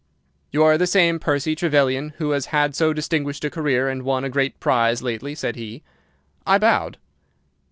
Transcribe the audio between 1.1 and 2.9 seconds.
Percy Trevelyan who has had